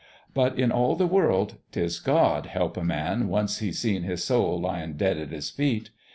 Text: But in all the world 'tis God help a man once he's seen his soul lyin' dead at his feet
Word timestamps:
But 0.33 0.57
in 0.57 0.71
all 0.71 0.95
the 0.95 1.05
world 1.05 1.57
'tis 1.71 1.99
God 1.99 2.47
help 2.47 2.75
a 2.75 2.83
man 2.83 3.27
once 3.27 3.59
he's 3.59 3.77
seen 3.77 4.01
his 4.01 4.23
soul 4.23 4.59
lyin' 4.59 4.97
dead 4.97 5.19
at 5.19 5.29
his 5.29 5.51
feet 5.51 5.91